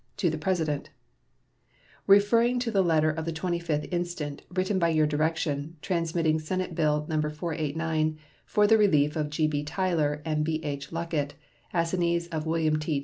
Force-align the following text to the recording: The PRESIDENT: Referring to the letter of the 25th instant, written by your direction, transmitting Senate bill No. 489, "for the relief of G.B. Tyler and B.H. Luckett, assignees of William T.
The 0.17 0.35
PRESIDENT: 0.35 0.89
Referring 2.07 2.57
to 2.61 2.71
the 2.71 2.81
letter 2.81 3.11
of 3.11 3.25
the 3.25 3.31
25th 3.31 3.87
instant, 3.93 4.41
written 4.49 4.79
by 4.79 4.89
your 4.89 5.05
direction, 5.05 5.75
transmitting 5.83 6.39
Senate 6.39 6.73
bill 6.73 7.05
No. 7.07 7.21
489, 7.21 8.17
"for 8.43 8.65
the 8.65 8.79
relief 8.79 9.15
of 9.15 9.29
G.B. 9.29 9.63
Tyler 9.65 10.23
and 10.25 10.43
B.H. 10.43 10.89
Luckett, 10.89 11.33
assignees 11.71 12.25
of 12.29 12.47
William 12.47 12.79
T. 12.79 12.99